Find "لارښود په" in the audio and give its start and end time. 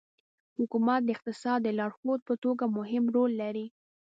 1.77-2.33